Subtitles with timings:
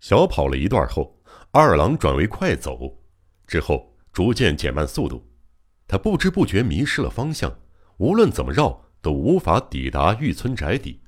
[0.00, 1.20] 小跑了一段后，
[1.50, 2.98] 二郎转为快走，
[3.46, 5.28] 之后逐渐减慢速度。
[5.86, 7.58] 他不知不觉迷失了方向，
[7.96, 11.00] 无论怎么绕都无法抵达玉村宅邸，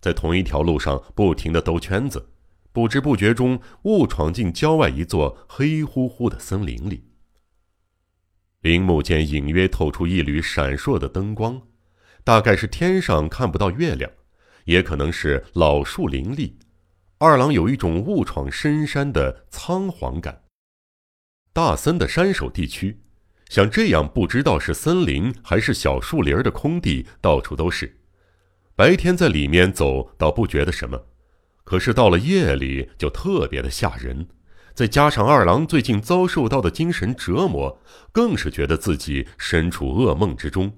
[0.00, 2.30] 在同一条路上不停的兜圈子，
[2.72, 7.04] 不知不觉中误闯进郊外一座黑乎乎的森林里。
[8.62, 11.62] 林木间隐约透出一缕闪烁的灯光，
[12.24, 14.10] 大概是天上看不到月亮，
[14.64, 16.58] 也可能是老树林立。
[17.18, 20.42] 二郎有一种误闯深山的仓皇感。
[21.54, 23.00] 大森的山手地区，
[23.48, 28.00] 像这样不知道是森林还是小树林的空地到处都是。
[28.74, 31.06] 白天在里面走倒不觉得什么，
[31.64, 34.28] 可是到了夜里就特别的吓人。
[34.74, 37.80] 再加上二郎最近遭受到的精神折磨，
[38.12, 40.70] 更是觉得自己身处噩梦之中。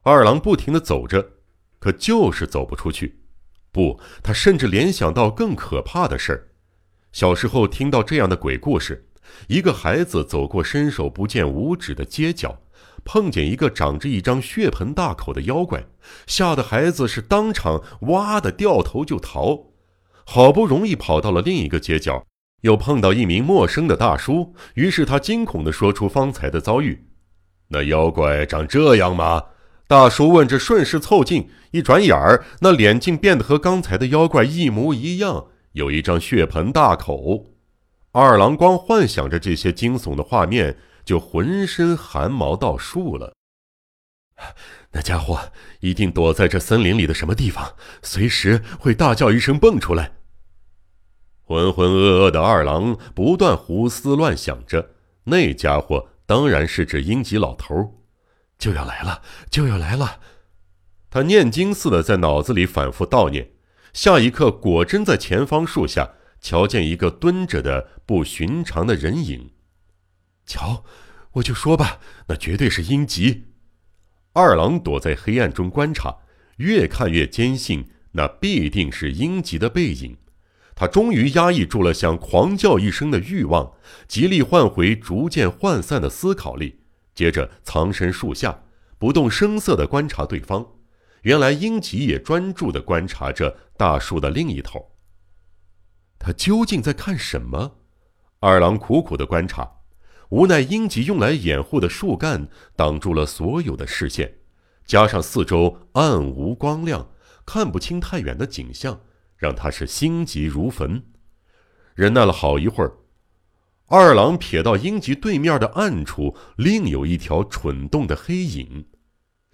[0.00, 1.32] 二郎不停的走着，
[1.78, 3.20] 可就是走不出去。
[3.70, 6.48] 不，他甚至联想到更可怕的事儿。
[7.12, 9.08] 小时候听到这样的鬼故事：
[9.46, 12.60] 一个孩子走过伸手不见五指的街角，
[13.04, 15.84] 碰见一个长着一张血盆大口的妖怪，
[16.26, 19.66] 吓得孩子是当场哇的掉头就逃。
[20.24, 22.26] 好不容易跑到了另一个街角，
[22.62, 27.06] 又碰到一名陌生的大叔，于是他惊恐地说出方才的遭遇
[27.68, 29.42] ：“那妖怪长这样吗？”
[29.88, 37.46] 大叔问着，顺势凑近，一转眼儿，那脸竟变得和刚才的妖怪一模一样，有一张血盆大口。
[38.12, 43.32] 二郎光幻想着这些惊悚的画面，就浑身汗毛倒竖了。
[44.92, 45.40] 那家伙
[45.80, 50.12] 一定躲在这森林里的什么地方，随时会大叫一声蹦出来。
[51.44, 54.90] 浑浑噩噩的二郎不断胡思乱想着，
[55.24, 57.97] 那家伙当然是指英吉老头。
[58.58, 60.20] 就要来了，就要来了！
[61.08, 63.52] 他念经似的在脑子里反复悼念。
[63.92, 69.52] 下一刻，果真在前方树下瞧见一个蹲着的不寻常的人影。
[70.44, 70.84] 瞧，
[71.32, 73.46] 我就说吧，那绝对是英吉。
[74.34, 76.18] 二郎躲在黑暗中观察，
[76.58, 80.18] 越看越坚信那必定是英吉的背影。
[80.74, 83.72] 他终于压抑住了想狂叫一声的欲望，
[84.06, 86.77] 极力换回逐渐涣散的思考力。
[87.18, 88.62] 接着藏身树下，
[88.96, 90.64] 不动声色地观察对方。
[91.22, 94.92] 原来英吉也专注地观察着大树的另一头。
[96.16, 97.78] 他究竟在看什么？
[98.38, 99.68] 二郎苦苦地观察，
[100.28, 102.46] 无奈英吉用来掩护的树干
[102.76, 104.32] 挡住了所有的视线，
[104.86, 107.10] 加上四周暗无光亮，
[107.44, 109.00] 看不清太远的景象，
[109.36, 111.02] 让他是心急如焚。
[111.96, 112.92] 忍耐了好一会儿。
[113.90, 118.84] 二郎瞥到英吉对面的暗处，另有一条蠢动的黑影。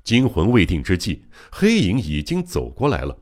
[0.03, 3.17] 惊魂未定之际，黑影已经走过来了。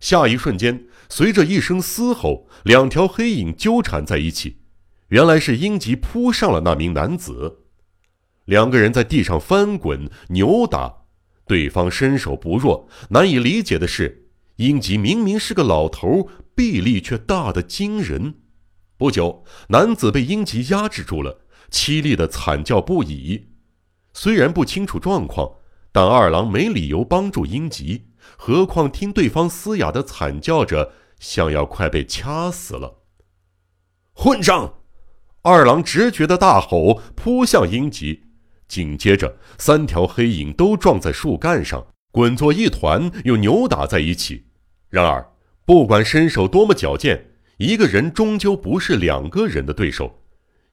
[0.00, 4.56] 下一瞬间，随着一声嘶吼，两条黑影纠缠在一起。
[5.10, 7.60] 原来是英吉扑上了那名男子。
[8.46, 11.04] 两个人在地上翻滚扭打，
[11.46, 12.88] 对方身手不弱。
[13.10, 18.34] 难以理解的是，英吉明明是个老头，臂力却大得惊人。
[19.00, 21.40] 不久，男子被英吉压制住了，
[21.70, 23.46] 凄厉的惨叫不已。
[24.12, 25.52] 虽然不清楚状况，
[25.90, 32.98] 但二郎没理由帮助英吉，何况听对方嘶哑的惨叫着，像要快被掐死了。
[34.12, 34.74] 混账！
[35.44, 38.24] 二郎直觉的大吼，扑向英吉。
[38.68, 44.44] 紧接着，三条黑影都撞在树干上，滚作一团，又扭打在一起。
[44.90, 45.32] 然而，
[45.64, 47.29] 不管身手多么矫健，
[47.60, 50.22] 一个人终究不是两个人的对手。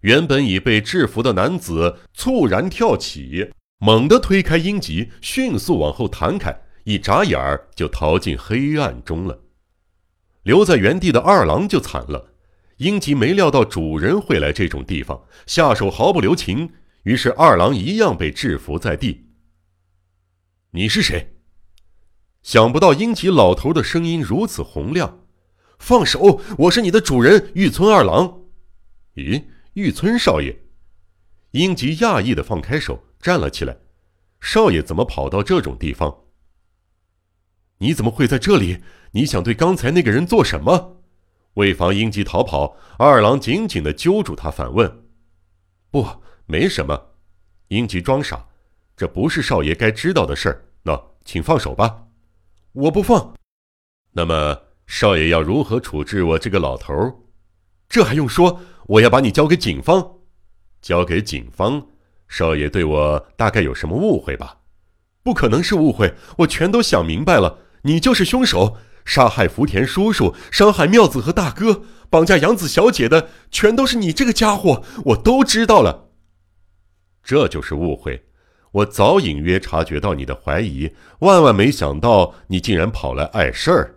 [0.01, 9.37] 原本已被制服的男子猝然跳起，猛地推开英吉，迅速往后弹开，一眨眼儿就逃进黑暗中了。
[10.43, 12.33] 留在原地的二郎就惨了。
[12.77, 16.71] 英吉没料到主人会来这种地方，下手毫不留情，
[17.03, 19.25] 于是二郎一样被制服在地。
[20.71, 21.35] 你是谁？
[22.43, 25.26] 想不到英吉老头的声音如此洪亮。
[25.79, 26.41] 放手！
[26.57, 28.41] 我是你的主人，玉村二郎。
[29.15, 29.43] 咦，
[29.73, 30.57] 玉村少爷？
[31.51, 33.77] 英吉讶异的放开手，站了起来。
[34.41, 36.25] 少爷怎么跑到这种地方？
[37.77, 38.81] 你怎么会在这里？
[39.11, 40.97] 你想对刚才那个人做什么？
[41.53, 45.03] 为防英吉逃跑，二郎紧紧的揪住他，反问
[45.89, 46.05] ：“不，
[46.45, 47.15] 没什么。”
[47.69, 48.45] 英吉装傻
[48.95, 50.65] ：“这不是少爷该知道的事儿。
[50.83, 52.03] 那，请放手吧。”
[52.73, 53.35] 我不放。
[54.11, 54.66] 那么。
[54.87, 57.13] 少爷要如何处置我这个老头儿？
[57.89, 58.61] 这还用说？
[58.87, 60.13] 我要把你交给警方。
[60.81, 61.87] 交给警方？
[62.29, 64.59] 少爷对我大概有什么误会吧？
[65.23, 67.59] 不可能是误会，我全都想明白了。
[67.83, 76.07] 你就是凶手，杀害福田叔叔，伤害妙子和大哥，绑架杨子小姐的，全都是你这个家伙，我都知道了。
[77.23, 78.25] 这就是误会，
[78.71, 83.96] 我早隐约察觉到你的怀疑，万万没想到你竟然跑来碍事儿。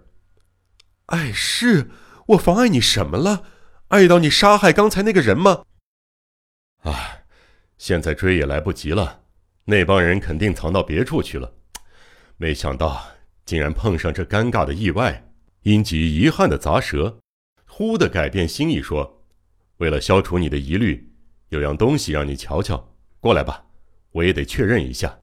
[1.10, 1.90] 碍事？
[2.28, 3.44] 我妨碍你什么了？
[3.88, 5.64] 碍到你杀害刚才那个人吗？
[6.82, 7.24] 唉，
[7.78, 9.22] 现在追也来不及了，
[9.64, 11.52] 那帮人肯定藏到别处去了。
[12.36, 13.04] 没想到
[13.44, 15.26] 竟然碰上这尴尬的意外。
[15.62, 17.18] 英吉遗憾的砸舌，
[17.66, 19.24] 忽的改变心意说
[19.76, 21.12] ：“为了消除你的疑虑，
[21.50, 23.66] 有样东西让你瞧瞧，过来吧，
[24.12, 25.18] 我也得确认一下。”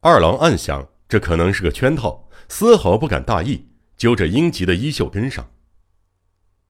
[0.00, 5.50] 二郎暗想，这可能是个圈套，丝毫不敢大意，揪着英吉的衣袖跟上。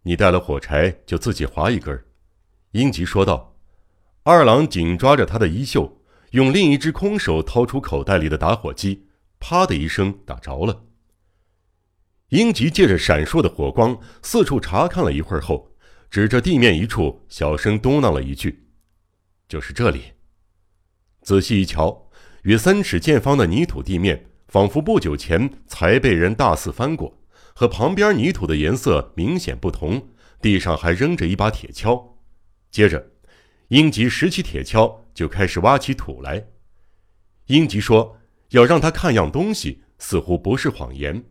[0.03, 2.05] 你带了火柴，就自己划一根。”
[2.73, 3.57] 英吉说道。
[4.27, 6.01] 二郎紧抓着他的衣袖，
[6.31, 9.07] 用另一只空手掏出口袋里的打火机，
[9.39, 10.85] 啪的一声打着了。
[12.31, 15.77] 英吉借着闪烁的火光，四处查看了一会儿后，
[16.11, 18.67] 指着地面一处，小声嘟囔了一句
[19.47, 20.13] ：“就是这里。”
[21.21, 22.11] 仔细一瞧，
[22.45, 27.19] 约三尺见方的泥土地面，仿佛不久前才被人大肆翻过，
[27.57, 30.11] 和旁边泥土的颜色明显不同。
[30.41, 32.13] 地上还扔着一把铁锹。
[32.71, 33.05] 接着，
[33.67, 36.47] 英吉拾起铁锹，就开始挖起土来。
[37.47, 38.17] 英吉说
[38.51, 41.25] ：“要让他看样东西，似乎不是谎言。”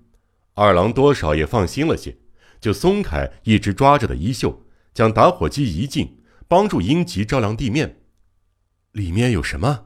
[0.55, 2.17] 二郎多少也放心了些，
[2.59, 8.01] 就松开一直抓着的衣袖，将打火机移近，帮助英吉照亮地面。
[8.91, 9.85] 里面有什么？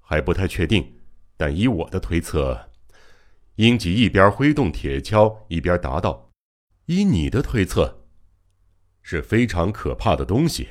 [0.00, 0.95] 还不太确定，
[1.36, 2.70] 但以我的推测，
[3.56, 6.30] 英吉一边挥动铁锹，一边答道
[6.86, 8.04] ：“依你的推测，
[9.02, 10.68] 是非常可怕的东西。”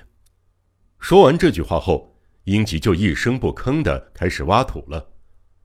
[0.99, 5.13] 说完这句话后，英吉就一声不吭地开始挖土了。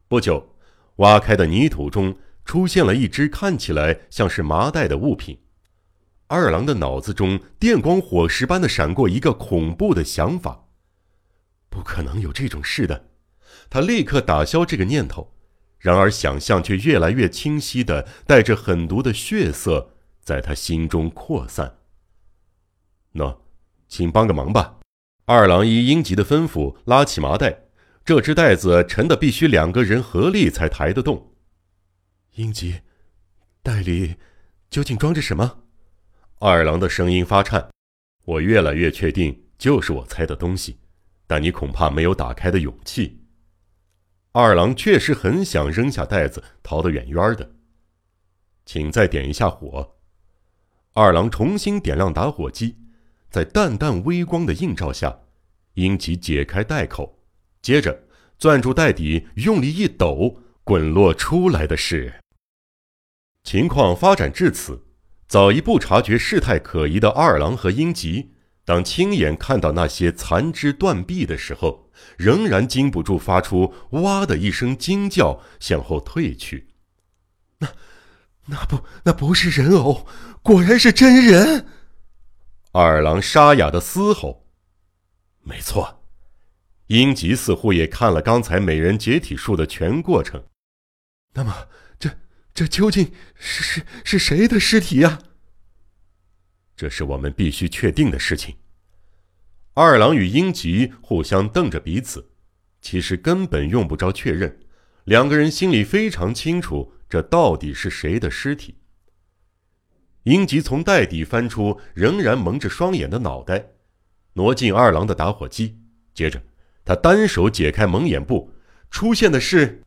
[0.09, 0.57] 不久，
[0.97, 2.17] 挖开的泥土中。
[2.43, 5.41] 出现了一只看起来像是麻袋的物品，
[6.27, 10.65] 二郎的脑子中电光火石般的闪过一个恐怖的想法：
[11.69, 13.10] 不可能有这种事的！
[13.71, 15.33] 他立刻打消这个念头。
[15.79, 21.79] 然而想象却越来越清晰的，带着狠毒的血色在他心中扩散。
[23.15, 23.39] 喏，
[23.89, 24.81] 请帮个忙吧！
[25.25, 27.63] 二郎依英吉的吩咐拉起麻袋，
[28.05, 31.33] 这只袋子沉的必须两个人合力才抬得动。
[32.35, 32.81] 英吉，
[33.63, 34.17] 袋里
[34.69, 35.61] 究竟装着什么？
[36.41, 37.71] 二郎的声音发颤。
[38.27, 40.79] 我越来越确定，就是我猜的东西，
[41.27, 43.20] 但你恐怕没有打开的勇气。
[44.33, 47.51] 二郎确实很想扔下袋子，逃得远远的。
[48.65, 49.97] 请再点一下火。
[50.93, 52.77] 二郎重新点亮打火机，
[53.29, 55.21] 在淡淡微光的映照下，
[55.75, 57.19] 英吉解开袋口，
[57.61, 58.05] 接着
[58.39, 60.43] 攥住袋底，用力一抖。
[60.63, 62.21] 滚落出来的是。
[63.43, 64.85] 情况发展至此，
[65.27, 68.35] 早一步察觉事态可疑的二郎和英吉，
[68.71, 76.69] 当亲眼看到那些残肢断臂的时候，仍然禁不住发出“哇”的一声惊叫，向后退去。
[77.59, 77.67] 那，
[78.47, 80.07] 那不，那不是人偶，
[80.41, 81.67] 果然是真人！
[82.71, 84.47] 二郎沙哑的嘶吼。
[85.43, 86.05] 没错。
[86.87, 90.45] 英吉似乎也看了刚才美人解体术的全过程。
[91.35, 91.67] 那么，
[91.99, 92.09] 这
[92.55, 95.19] 这究竟是是是谁的尸体呀？
[96.81, 98.55] 这是我们必须确定的事情。
[99.75, 102.31] 二郎与英吉互相瞪着彼此，
[102.81, 104.61] 其实根本用不着确认，
[105.05, 108.77] 两个人心里非常清楚，这到底是谁的尸体。
[110.23, 113.73] 英吉从袋底翻出仍然蒙着双眼的脑袋，
[114.33, 115.77] 挪进二郎的打火机，
[116.15, 116.43] 接着。
[116.83, 118.55] 他单手解开蒙眼布，
[118.91, 119.83] 出现的是，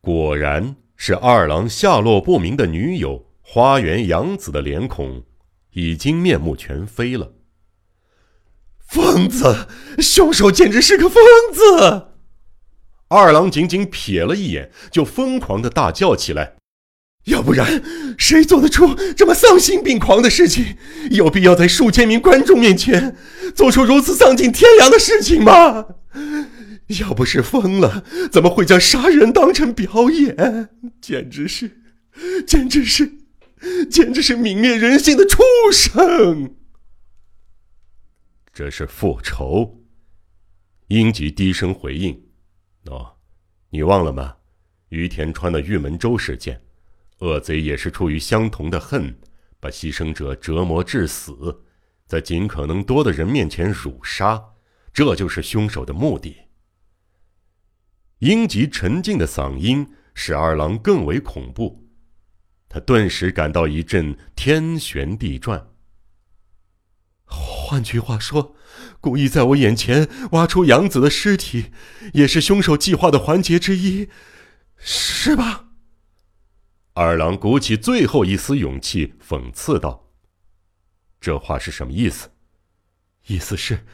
[0.00, 5.22] 果然是二郎下落不明的女友花园洋子的脸孔，
[5.76, 7.34] 已经面目全非了。
[8.88, 9.68] 疯子，
[9.98, 12.06] 凶手简直是个疯子！
[13.08, 16.54] 二郎仅仅瞥了一眼，就疯狂的大叫起来。
[17.24, 17.82] 要不然，
[18.16, 20.76] 谁做得出这么丧心病狂的事情？
[21.10, 23.14] 有必要在数千名观众面前
[23.54, 25.86] 做出如此丧尽天良的事情吗？
[27.00, 28.02] 要不是疯了，
[28.32, 30.70] 怎么会将杀人当成表演？
[31.02, 31.82] 简直是，
[32.46, 33.12] 简直是，
[33.90, 35.42] 简直是泯灭人性的畜
[35.72, 36.56] 生！
[38.52, 39.82] 这是复仇。
[40.88, 42.28] 英吉低声回应
[42.84, 43.14] ：“喏，
[43.70, 44.36] 你忘了吗？
[44.90, 46.62] 于田川的玉门州事件。”
[47.20, 49.18] 恶贼也是出于相同的恨，
[49.58, 51.62] 把牺牲者折磨致死，
[52.06, 54.52] 在尽可能多的人面前辱杀，
[54.92, 56.36] 这就是凶手的目的。
[58.18, 61.85] 英吉沉静的嗓音使二郎更为恐怖，
[62.68, 65.68] 他顿时感到一阵天旋地转，
[67.24, 68.54] 换句话说，
[69.00, 71.72] 故意在我眼前挖出杨子的尸体，
[72.12, 74.08] 也是凶手计划的环节之一，
[74.76, 75.64] 是吧？
[76.94, 80.12] 二郎鼓起最后一丝勇气，讽刺道
[81.20, 82.30] ：“这话是什么意思？
[83.26, 83.84] 意思是，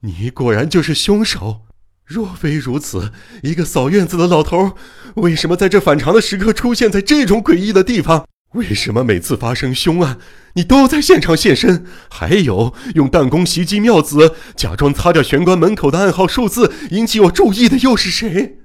[0.00, 1.67] 你果然就是凶手。
[2.08, 3.12] 若非如此，
[3.42, 4.72] 一个扫院子的老头，
[5.16, 8.26] 为什么在这反常的时刻出现在这种诡异的地方？
[8.54, 10.18] 为什么每次发生凶案，
[10.54, 11.84] 你都在现场现身？
[12.08, 18.56] 还有，用弹弓袭击妙子，假装擦掉玄关门口的暗号数字，引起我注意的又是谁？”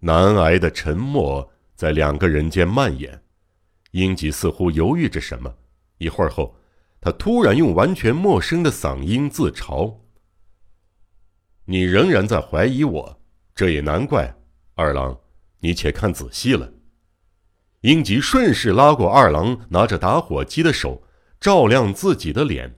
[0.00, 1.52] 难挨的沉默。
[1.76, 3.22] 在两个人间蔓延，
[3.92, 5.54] 英吉似乎犹豫着什么。
[5.98, 6.56] 一会儿后，
[7.00, 9.94] 他突然用完全陌生的嗓音自嘲
[11.70, 13.20] ：“你仍然在怀疑我，
[13.54, 14.34] 这也难怪。
[14.74, 15.18] 二郎，
[15.60, 16.72] 你且看仔细了。”
[17.82, 21.02] 英吉顺势拉过二郎拿着打火机的手，
[21.38, 22.74] 照亮自己的脸。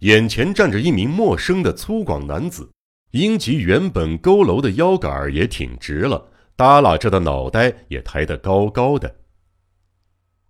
[0.00, 2.70] 眼前站着一名陌生的粗犷男子，
[3.12, 6.28] 英吉原本佝偻的腰杆也挺直了。
[6.56, 9.16] 耷拉着的脑袋也抬得高高的。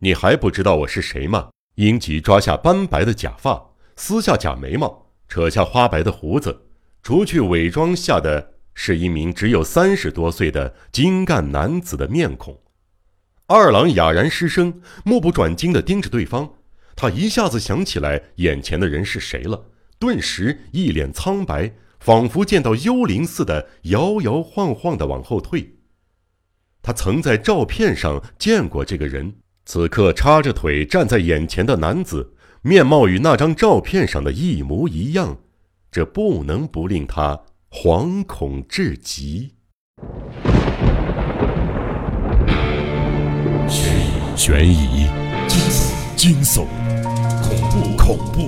[0.00, 1.50] 你还不知道我是谁吗？
[1.77, 6.67] 英吉抓下斑白的假发，撕下假眉毛，扯下花白的胡子，
[7.02, 12.61] 除去伪装下的是一名只有三十多岁的精干男子的面孔。
[13.47, 16.54] 二郎哑然失声，目不转睛地盯着对方。
[16.95, 19.66] 他一下子想起来眼前的人是谁了，
[19.99, 25.76] 顿时一脸苍白，仿佛见到幽灵似的，摇摇晃晃地往后退。
[26.83, 35.38] 他曾在照片上见过这个人，此刻叉着腿站在眼前的男子，面貌与那张照片上的一模一样，
[35.92, 39.54] 这不能不令他惶恐至极。
[43.68, 45.06] 悬疑、悬疑、
[46.14, 46.64] 惊悚、
[47.42, 48.40] 恐怖、恐怖、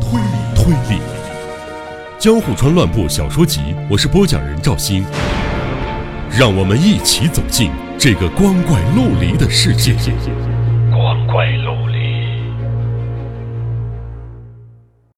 [0.00, 1.00] 推理、推理，
[2.20, 3.60] 《江户川乱步小说集》，
[3.90, 5.04] 我是播讲人赵鑫。
[6.38, 9.92] 让我们一起走进这个光怪陆离的世界。
[10.92, 11.69] 光怪陆离。